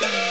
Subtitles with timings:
[0.00, 0.26] Yeah.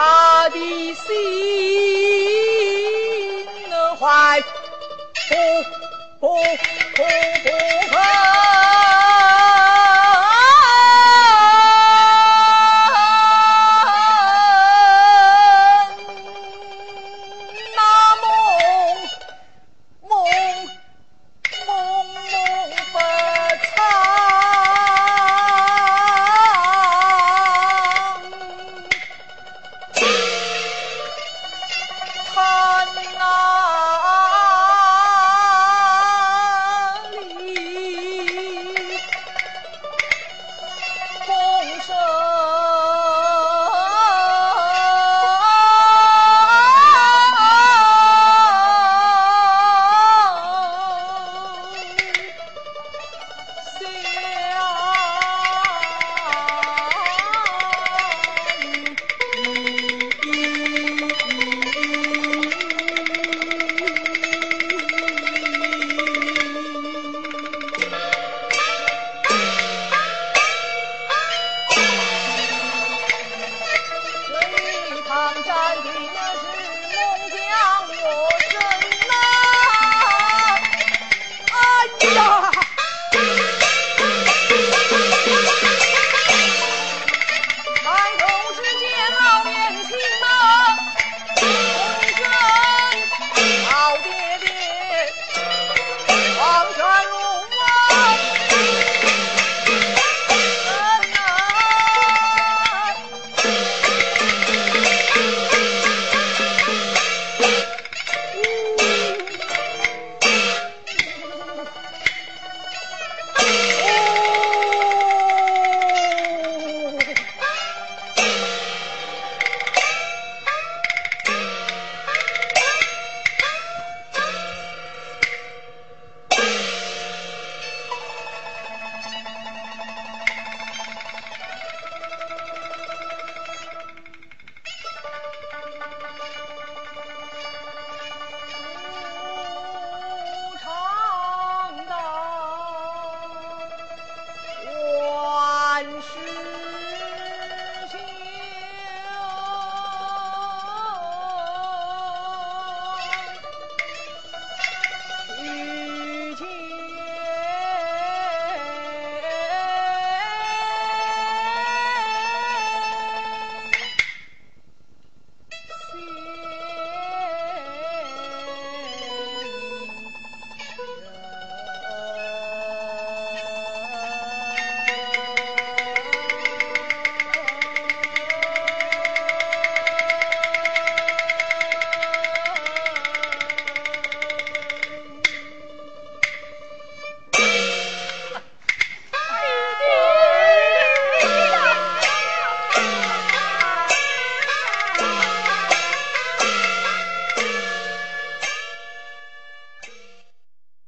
[0.00, 0.54] 他的
[0.94, 1.04] 心
[3.98, 4.40] 怀
[5.28, 5.34] 不
[6.20, 6.28] 不
[6.94, 7.02] 不
[7.42, 7.48] 不